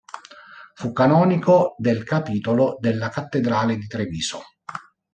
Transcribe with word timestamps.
Fu 0.73 0.93
canonico 0.93 1.75
del 1.77 2.03
capitolo 2.03 2.75
della 2.79 3.09
cattedrale 3.09 3.75
di 3.77 3.85
Treviso. 3.85 4.39